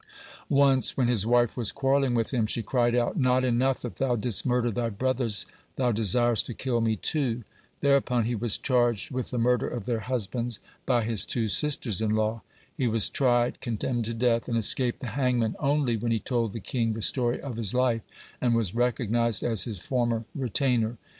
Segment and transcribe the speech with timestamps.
[0.49, 4.15] Once, when his wife was quarrelling with him, she cried out: "Not enough that thou
[4.15, 7.43] didst murder thy brothers, thou desirest to kill me, too."
[7.81, 12.15] Thereupon he was charged with the murder of their husbands by his two sisters in
[12.15, 12.41] law.
[12.75, 16.59] He was tried, condemned to death, and escaped the hangman only when he told the
[16.59, 18.01] king the story of his life,
[18.41, 20.97] and was recognized as his former retainer.